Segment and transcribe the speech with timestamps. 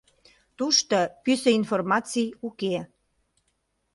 [0.57, 2.75] Тушто пӱсӧ информаций уке.